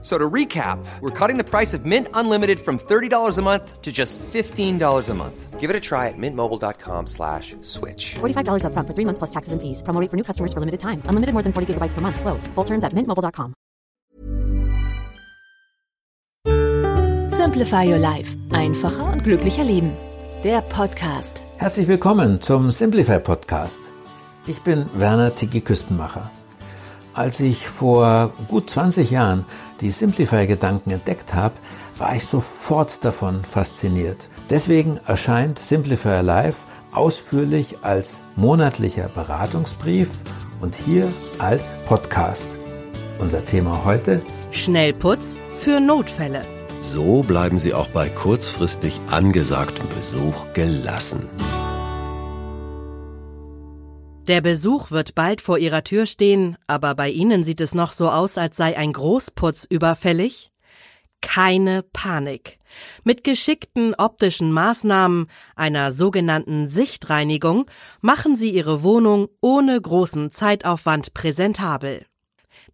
So 0.00 0.16
to 0.16 0.30
recap, 0.30 0.78
we're 1.00 1.10
cutting 1.10 1.38
the 1.38 1.44
price 1.44 1.74
of 1.74 1.84
Mint 1.84 2.06
Unlimited 2.14 2.60
from 2.60 2.78
$30 2.78 3.36
a 3.36 3.42
month 3.42 3.82
to 3.82 3.90
just 3.90 4.16
$15 4.32 5.08
a 5.08 5.14
month. 5.14 5.58
Give 5.58 5.70
it 5.70 5.74
a 5.74 5.80
try 5.80 6.06
at 6.06 6.14
mintmobile.com 6.16 7.08
slash 7.08 7.56
switch. 7.62 8.14
$45 8.20 8.62
upfront 8.62 8.86
for 8.86 8.94
three 8.94 9.04
months 9.04 9.18
plus 9.18 9.30
taxes 9.30 9.52
and 9.52 9.60
fees. 9.60 9.82
Promo 9.82 10.00
rate 10.00 10.08
for 10.10 10.16
new 10.16 10.22
customers 10.22 10.52
for 10.52 10.60
limited 10.60 10.78
time. 10.78 11.02
Unlimited 11.10 11.32
more 11.34 11.42
than 11.42 11.52
40 11.52 11.74
gigabytes 11.74 11.94
per 11.94 12.00
month. 12.00 12.20
Slows. 12.20 12.46
Full 12.54 12.64
terms 12.64 12.84
at 12.84 12.92
mintmobile.com. 12.94 13.54
Simplify 17.30 17.84
Your 17.84 17.98
Life. 17.98 18.36
Einfacher 18.52 19.12
und 19.12 19.24
glücklicher 19.24 19.64
Leben. 19.64 19.90
Der 20.44 20.60
Podcast. 20.60 21.42
Herzlich 21.58 21.88
willkommen 21.88 22.40
zum 22.40 22.70
Simplify 22.70 23.18
Podcast. 23.18 23.92
Ich 24.46 24.60
bin 24.62 24.86
Werner 24.94 25.34
Tiki 25.34 25.60
Küstenmacher. 25.60 26.30
Als 27.14 27.40
ich 27.40 27.68
vor 27.68 28.32
gut 28.48 28.70
20 28.70 29.10
Jahren 29.10 29.44
die 29.80 29.90
Simplify-Gedanken 29.90 30.90
entdeckt 30.90 31.34
habe, 31.34 31.54
war 31.98 32.14
ich 32.14 32.24
sofort 32.24 33.04
davon 33.04 33.42
fasziniert. 33.42 34.28
Deswegen 34.50 34.98
erscheint 35.06 35.58
Simplify 35.58 36.20
Live 36.22 36.66
ausführlich 36.92 37.78
als 37.82 38.20
monatlicher 38.36 39.08
Beratungsbrief 39.08 40.10
und 40.60 40.74
hier 40.74 41.12
als 41.38 41.74
Podcast. 41.86 42.46
Unser 43.18 43.44
Thema 43.44 43.84
heute? 43.84 44.22
Schnellputz 44.50 45.36
für 45.56 45.80
Notfälle. 45.80 46.44
So 46.80 47.22
bleiben 47.22 47.58
Sie 47.58 47.74
auch 47.74 47.88
bei 47.88 48.08
kurzfristig 48.08 49.00
angesagtem 49.10 49.88
Besuch 49.88 50.52
gelassen. 50.52 51.28
Der 54.28 54.42
Besuch 54.42 54.90
wird 54.90 55.14
bald 55.14 55.40
vor 55.40 55.56
Ihrer 55.56 55.84
Tür 55.84 56.04
stehen, 56.04 56.58
aber 56.66 56.94
bei 56.94 57.08
Ihnen 57.08 57.44
sieht 57.44 57.62
es 57.62 57.74
noch 57.74 57.92
so 57.92 58.10
aus, 58.10 58.36
als 58.36 58.58
sei 58.58 58.76
ein 58.76 58.92
Großputz 58.92 59.64
überfällig? 59.64 60.52
Keine 61.22 61.82
Panik. 61.94 62.58
Mit 63.04 63.24
geschickten 63.24 63.94
optischen 63.96 64.52
Maßnahmen, 64.52 65.28
einer 65.56 65.92
sogenannten 65.92 66.68
Sichtreinigung, 66.68 67.70
machen 68.02 68.36
Sie 68.36 68.50
Ihre 68.50 68.82
Wohnung 68.82 69.28
ohne 69.40 69.80
großen 69.80 70.30
Zeitaufwand 70.30 71.14
präsentabel. 71.14 72.04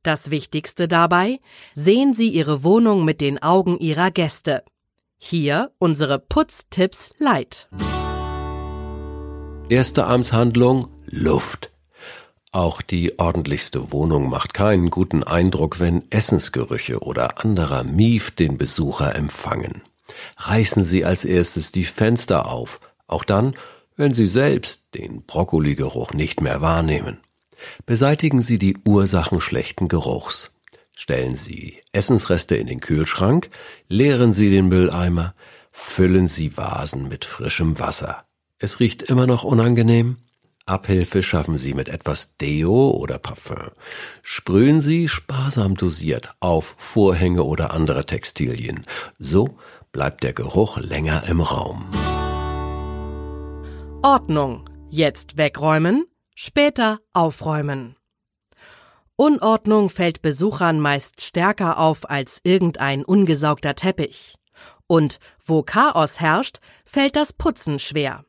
Das 0.02 0.32
Wichtigste 0.32 0.88
dabei, 0.88 1.38
sehen 1.76 2.14
Sie 2.14 2.30
Ihre 2.30 2.64
Wohnung 2.64 3.04
mit 3.04 3.20
den 3.20 3.40
Augen 3.40 3.78
Ihrer 3.78 4.10
Gäste. 4.10 4.64
Hier 5.18 5.70
unsere 5.78 6.18
Putztipps 6.18 7.12
Light. 7.18 7.68
Erste 9.70 10.04
Amtshandlung 10.04 10.93
Luft. 11.16 11.70
Auch 12.50 12.82
die 12.82 13.18
ordentlichste 13.18 13.92
Wohnung 13.92 14.28
macht 14.28 14.52
keinen 14.52 14.90
guten 14.90 15.22
Eindruck, 15.22 15.78
wenn 15.80 16.10
Essensgerüche 16.10 17.00
oder 17.00 17.44
anderer 17.44 17.84
Mief 17.84 18.32
den 18.32 18.58
Besucher 18.58 19.14
empfangen. 19.14 19.82
Reißen 20.36 20.84
Sie 20.84 21.04
als 21.04 21.24
erstes 21.24 21.72
die 21.72 21.84
Fenster 21.84 22.46
auf, 22.46 22.80
auch 23.06 23.24
dann, 23.24 23.54
wenn 23.96 24.12
Sie 24.12 24.26
selbst 24.26 24.82
den 24.94 25.22
Brokkoligeruch 25.22 26.12
nicht 26.12 26.40
mehr 26.40 26.60
wahrnehmen. 26.60 27.20
Beseitigen 27.86 28.42
Sie 28.42 28.58
die 28.58 28.76
Ursachen 28.84 29.40
schlechten 29.40 29.88
Geruchs. 29.88 30.50
Stellen 30.96 31.36
Sie 31.36 31.80
Essensreste 31.92 32.56
in 32.56 32.66
den 32.66 32.80
Kühlschrank, 32.80 33.50
leeren 33.88 34.32
Sie 34.32 34.50
den 34.50 34.68
Mülleimer, 34.68 35.34
füllen 35.70 36.26
Sie 36.26 36.56
Vasen 36.56 37.08
mit 37.08 37.24
frischem 37.24 37.78
Wasser. 37.78 38.24
Es 38.58 38.80
riecht 38.80 39.02
immer 39.02 39.26
noch 39.26 39.44
unangenehm? 39.44 40.18
Abhilfe 40.66 41.22
schaffen 41.22 41.58
Sie 41.58 41.74
mit 41.74 41.90
etwas 41.90 42.38
Deo 42.38 42.90
oder 42.90 43.18
Parfüm. 43.18 43.70
Sprühen 44.22 44.80
Sie 44.80 45.08
sparsam 45.08 45.74
dosiert 45.74 46.32
auf 46.40 46.74
Vorhänge 46.78 47.42
oder 47.42 47.74
andere 47.74 48.06
Textilien. 48.06 48.82
So 49.18 49.56
bleibt 49.92 50.22
der 50.22 50.32
Geruch 50.32 50.78
länger 50.78 51.24
im 51.28 51.42
Raum. 51.42 51.90
Ordnung. 54.02 54.68
Jetzt 54.88 55.36
wegräumen, 55.36 56.06
später 56.34 57.00
aufräumen. 57.12 57.96
Unordnung 59.16 59.90
fällt 59.90 60.22
Besuchern 60.22 60.80
meist 60.80 61.20
stärker 61.20 61.78
auf 61.78 62.08
als 62.08 62.40
irgendein 62.42 63.04
ungesaugter 63.04 63.74
Teppich. 63.74 64.36
Und 64.86 65.18
wo 65.44 65.62
Chaos 65.62 66.20
herrscht, 66.20 66.58
fällt 66.86 67.16
das 67.16 67.32
Putzen 67.32 67.78
schwer. 67.78 68.24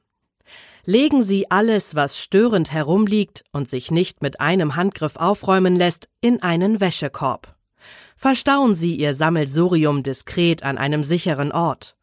Legen 0.88 1.23
Sie 1.23 1.50
alles, 1.50 1.96
was 1.96 2.19
störend 2.19 2.72
herumliegt 2.72 3.44
und 3.51 3.68
sich 3.68 3.90
nicht 3.90 4.22
mit 4.22 4.40
einem 4.40 4.75
Handgriff 4.75 5.16
aufräumen 5.16 5.75
lässt, 5.75 6.09
in 6.22 6.44
einen 6.44 6.79
Wäschekorb. 6.79 7.56
Verstauen 8.16 8.75
Sie 8.75 8.95
Ihr 8.95 9.16
Sammelsurium 9.16 10.03
diskret 10.03 10.62
an 10.63 10.78
einem 10.78 11.03
sicheren 11.03 11.51
Ort. 11.51 11.95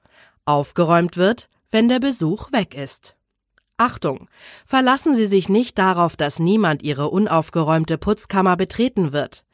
Aufgeräumt 0.44 1.16
wird, 1.16 1.48
wenn 1.71 1.88
der 1.88 2.00
Besuch 2.00 2.50
weg 2.50 2.75
ist. 2.75 3.16
Achtung! 3.76 4.28
Verlassen 4.66 5.15
Sie 5.15 5.26
sich 5.26 5.48
nicht 5.48 5.78
darauf, 5.78 6.16
dass 6.16 6.41
niemand 6.41 6.82
Ihre 6.82 7.09
unaufgeräumte 7.10 7.98
Putzkammer 7.98 8.56
betreten 8.56 9.12
wird. 9.12 9.44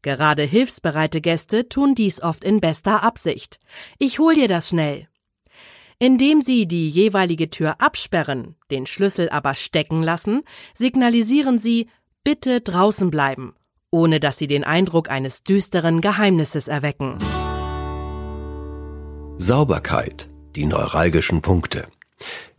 Gerade 0.00 0.42
hilfsbereite 0.42 1.20
Gäste 1.20 1.68
tun 1.68 1.94
dies 1.94 2.22
oft 2.22 2.42
in 2.42 2.60
bester 2.60 3.02
Absicht. 3.02 3.60
Ich 3.98 4.18
hol 4.18 4.34
dir 4.34 4.48
das 4.48 4.70
schnell. 4.70 5.08
Indem 6.00 6.42
Sie 6.42 6.68
die 6.68 6.88
jeweilige 6.88 7.50
Tür 7.50 7.80
absperren, 7.80 8.54
den 8.70 8.86
Schlüssel 8.86 9.28
aber 9.30 9.56
stecken 9.56 10.00
lassen, 10.00 10.42
signalisieren 10.72 11.58
Sie 11.58 11.88
bitte 12.22 12.60
draußen 12.60 13.10
bleiben, 13.10 13.56
ohne 13.90 14.20
dass 14.20 14.38
Sie 14.38 14.46
den 14.46 14.62
Eindruck 14.62 15.10
eines 15.10 15.42
düsteren 15.42 16.00
Geheimnisses 16.00 16.68
erwecken. 16.68 17.18
Sauberkeit, 19.38 20.28
die 20.54 20.66
neuralgischen 20.66 21.42
Punkte. 21.42 21.88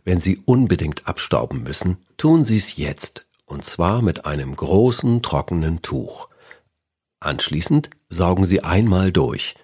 Wenn 0.04 0.20
Sie 0.20 0.38
unbedingt 0.44 1.08
abstauben 1.08 1.62
müssen, 1.62 1.96
tun 2.18 2.44
Sie 2.44 2.58
es 2.58 2.76
jetzt, 2.76 3.26
und 3.46 3.64
zwar 3.64 4.02
mit 4.02 4.26
einem 4.26 4.54
großen 4.54 5.22
trockenen 5.22 5.80
Tuch. 5.80 6.28
Anschließend 7.20 7.88
saugen 8.10 8.44
Sie 8.44 8.62
einmal 8.62 9.12
durch. 9.12 9.54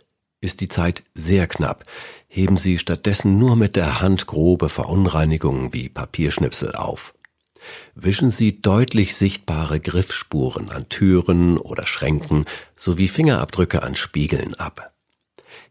Ist 0.40 0.60
die 0.60 0.68
Zeit 0.68 1.02
sehr 1.14 1.46
knapp, 1.46 1.84
heben 2.36 2.58
Sie 2.58 2.78
stattdessen 2.78 3.38
nur 3.38 3.56
mit 3.56 3.76
der 3.76 4.02
Hand 4.02 4.26
grobe 4.26 4.68
Verunreinigungen 4.68 5.72
wie 5.72 5.88
Papierschnipsel 5.88 6.74
auf. 6.74 7.14
Wischen 7.94 8.30
Sie 8.30 8.60
deutlich 8.60 9.16
sichtbare 9.16 9.80
Griffspuren 9.80 10.68
an 10.68 10.88
Türen 10.90 11.56
oder 11.56 11.86
Schränken 11.86 12.44
sowie 12.76 13.08
Fingerabdrücke 13.08 13.82
an 13.82 13.96
Spiegeln 13.96 14.54
ab. 14.54 14.92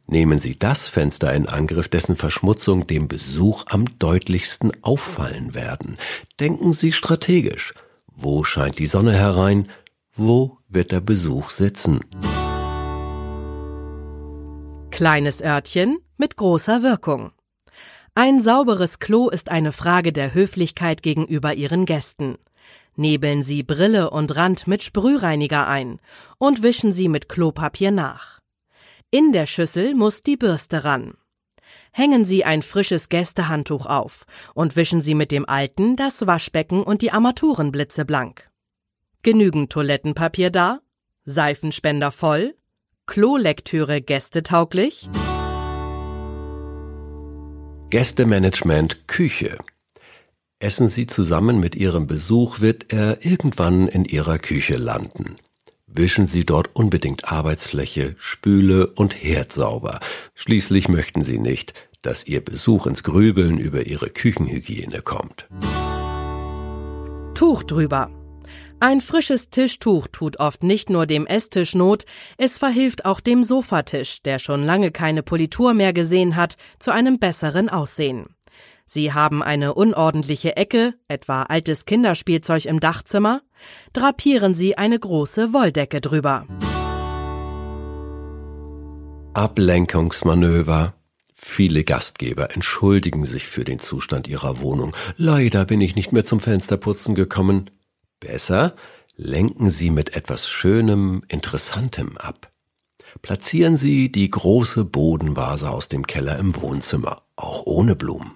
Nehmen 0.07 0.39
Sie 0.39 0.57
das 0.57 0.87
Fenster 0.87 1.33
in 1.33 1.47
Angriff, 1.47 1.87
dessen 1.87 2.15
Verschmutzung 2.15 2.87
dem 2.87 3.07
Besuch 3.07 3.65
am 3.69 3.85
deutlichsten 3.99 4.71
auffallen 4.83 5.53
werden. 5.53 5.97
Denken 6.39 6.73
Sie 6.73 6.91
strategisch. 6.91 7.75
Wo 8.07 8.43
scheint 8.43 8.79
die 8.79 8.87
Sonne 8.87 9.13
herein? 9.13 9.67
Wo 10.15 10.57
wird 10.67 10.91
der 10.91 11.01
Besuch 11.01 11.51
sitzen? 11.51 12.01
Kleines 14.95 15.41
Örtchen 15.41 15.97
mit 16.15 16.37
großer 16.37 16.81
Wirkung. 16.81 17.33
Ein 18.13 18.39
sauberes 18.39 18.99
Klo 18.99 19.27
ist 19.27 19.51
eine 19.51 19.73
Frage 19.73 20.13
der 20.13 20.33
Höflichkeit 20.33 21.03
gegenüber 21.03 21.53
Ihren 21.53 21.85
Gästen. 21.85 22.37
Nebeln 22.95 23.41
Sie 23.41 23.61
Brille 23.61 24.09
und 24.11 24.37
Rand 24.37 24.67
mit 24.67 24.83
Sprühreiniger 24.83 25.67
ein 25.67 25.99
und 26.37 26.63
wischen 26.63 26.93
Sie 26.93 27.09
mit 27.09 27.27
Klopapier 27.27 27.91
nach. 27.91 28.39
In 29.11 29.33
der 29.33 29.47
Schüssel 29.47 29.95
muss 29.95 30.21
die 30.21 30.37
Bürste 30.37 30.85
ran. 30.85 31.15
Hängen 31.91 32.23
Sie 32.23 32.45
ein 32.45 32.61
frisches 32.61 33.09
Gästehandtuch 33.09 33.87
auf 33.87 34.25
und 34.53 34.77
wischen 34.77 35.01
Sie 35.01 35.13
mit 35.13 35.33
dem 35.33 35.45
alten 35.45 35.97
das 35.97 36.25
Waschbecken 36.25 36.81
und 36.81 37.01
die 37.01 37.11
Armaturen 37.11 37.73
blitzeblank. 37.73 38.49
Genügend 39.23 39.73
Toilettenpapier 39.73 40.51
da? 40.51 40.79
Seifenspender 41.25 42.13
voll? 42.13 42.55
Klolektüre 43.07 44.01
gästetauglich? 44.01 45.09
Gästemanagement 47.91 49.07
Küche. 49.07 49.57
Essen 50.59 50.87
Sie 50.87 51.05
zusammen 51.05 51.59
mit 51.59 51.75
Ihrem 51.75 52.07
Besuch, 52.07 52.61
wird 52.61 52.91
er 52.91 53.23
irgendwann 53.23 53.87
in 53.87 54.05
Ihrer 54.05 54.39
Küche 54.39 54.77
landen. 54.77 55.35
Wischen 55.85 56.25
Sie 56.25 56.45
dort 56.45 56.75
unbedingt 56.75 57.31
Arbeitsfläche, 57.31 58.15
Spüle 58.17 58.87
und 58.87 59.15
Herd 59.15 59.51
sauber. 59.53 59.99
Schließlich 60.33 60.89
möchten 60.89 61.21
Sie 61.21 61.37
nicht, 61.37 61.73
dass 62.01 62.25
Ihr 62.25 62.43
Besuch 62.43 62.87
ins 62.87 63.03
Grübeln 63.03 63.59
über 63.59 63.85
Ihre 63.85 64.09
Küchenhygiene 64.09 65.01
kommt. 65.01 65.47
Tuch 67.35 67.63
drüber. 67.63 68.09
Ein 68.81 68.99
frisches 68.99 69.49
Tischtuch 69.49 70.07
tut 70.11 70.39
oft 70.39 70.61
nicht 70.61 70.89
nur 70.89 71.05
dem 71.05 71.25
Esstisch 71.25 71.75
Not, 71.75 72.05
es 72.37 72.57
verhilft 72.57 73.05
auch 73.05 73.21
dem 73.21 73.43
Sofatisch, 73.43 74.21
der 74.21 74.37
schon 74.37 74.63
lange 74.63 74.91
keine 74.91 75.23
Politur 75.23 75.73
mehr 75.73 75.93
gesehen 75.93 76.35
hat, 76.35 76.57
zu 76.77 76.91
einem 76.91 77.17
besseren 77.17 77.69
Aussehen. 77.69 78.35
Sie 78.85 79.13
haben 79.13 79.41
eine 79.41 79.73
unordentliche 79.73 80.57
Ecke, 80.57 80.93
etwa 81.07 81.43
altes 81.43 81.85
Kinderspielzeug 81.85 82.65
im 82.65 82.79
Dachzimmer, 82.79 83.41
drapieren 83.93 84.53
Sie 84.53 84.77
eine 84.77 84.99
große 84.99 85.53
Wolldecke 85.53 86.01
drüber. 86.01 86.45
Ablenkungsmanöver. 89.33 90.93
Viele 91.33 91.83
Gastgeber 91.83 92.53
entschuldigen 92.53 93.25
sich 93.25 93.47
für 93.47 93.63
den 93.63 93.79
Zustand 93.79 94.27
ihrer 94.27 94.61
Wohnung. 94.61 94.95
Leider 95.17 95.65
bin 95.65 95.81
ich 95.81 95.95
nicht 95.95 96.11
mehr 96.11 96.23
zum 96.23 96.39
Fensterputzen 96.39 97.15
gekommen. 97.15 97.69
Besser, 98.19 98.75
lenken 99.15 99.69
Sie 99.69 99.89
mit 99.89 100.15
etwas 100.15 100.47
Schönem, 100.47 101.23
Interessantem 101.27 102.17
ab. 102.17 102.49
Platzieren 103.21 103.77
Sie 103.77 104.11
die 104.11 104.29
große 104.29 104.85
Bodenvase 104.85 105.69
aus 105.69 105.87
dem 105.87 106.05
Keller 106.05 106.37
im 106.37 106.55
Wohnzimmer, 106.61 107.17
auch 107.35 107.65
ohne 107.65 107.95
Blumen. 107.95 108.33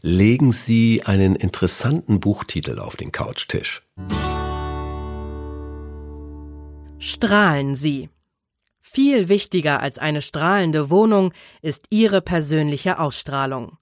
Legen 0.00 0.52
Sie 0.52 1.02
einen 1.04 1.34
interessanten 1.36 2.20
Buchtitel 2.20 2.78
auf 2.78 2.96
den 2.96 3.12
Couchtisch. 3.12 3.82
Strahlen 6.98 7.74
Sie. 7.74 8.10
Viel 8.80 9.28
wichtiger 9.28 9.80
als 9.80 9.98
eine 9.98 10.22
strahlende 10.22 10.90
Wohnung 10.90 11.32
ist 11.62 11.86
Ihre 11.90 12.20
persönliche 12.20 12.98
Ausstrahlung. 12.98 13.78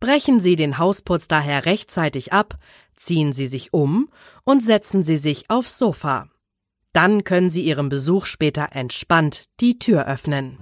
Brechen 0.00 0.38
Sie 0.38 0.56
den 0.56 0.78
Hausputz 0.78 1.28
daher 1.28 1.66
rechtzeitig 1.66 2.32
ab, 2.32 2.58
ziehen 2.96 3.32
Sie 3.32 3.46
sich 3.46 3.72
um 3.72 4.08
und 4.44 4.62
setzen 4.62 5.02
Sie 5.02 5.16
sich 5.16 5.50
aufs 5.50 5.78
Sofa. 5.78 6.28
Dann 6.92 7.24
können 7.24 7.50
Sie 7.50 7.62
Ihrem 7.62 7.88
Besuch 7.88 8.26
später 8.26 8.68
entspannt 8.72 9.46
die 9.60 9.78
Tür 9.78 10.06
öffnen. 10.06 10.58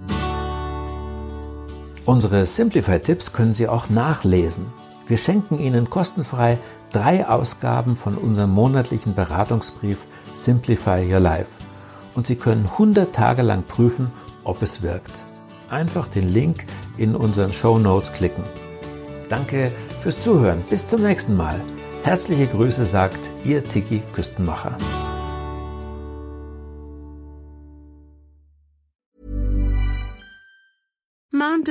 Unsere 2.05 2.45
Simplify-Tipps 2.45 3.31
können 3.31 3.53
Sie 3.53 3.67
auch 3.67 3.89
nachlesen. 3.89 4.65
Wir 5.07 5.17
schenken 5.17 5.59
Ihnen 5.59 5.89
kostenfrei 5.89 6.57
drei 6.91 7.27
Ausgaben 7.27 7.95
von 7.95 8.17
unserem 8.17 8.51
monatlichen 8.51 9.15
Beratungsbrief 9.15 10.07
Simplify 10.33 11.05
Your 11.11 11.19
Life. 11.19 11.51
Und 12.15 12.27
Sie 12.27 12.35
können 12.35 12.65
100 12.65 13.13
Tage 13.13 13.41
lang 13.41 13.63
prüfen, 13.63 14.11
ob 14.43 14.61
es 14.61 14.81
wirkt. 14.81 15.25
Einfach 15.69 16.07
den 16.07 16.31
Link 16.31 16.65
in 16.97 17.15
unseren 17.15 17.53
Show 17.53 17.79
Notes 17.79 18.13
klicken. 18.13 18.43
Danke 19.29 19.71
fürs 20.01 20.21
Zuhören. 20.21 20.61
Bis 20.69 20.87
zum 20.87 21.01
nächsten 21.01 21.35
Mal. 21.35 21.61
Herzliche 22.03 22.47
Grüße 22.47 22.85
sagt 22.85 23.31
Ihr 23.45 23.63
Tiki 23.63 24.03
Küstenmacher. 24.11 24.77